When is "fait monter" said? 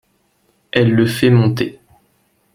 1.05-1.79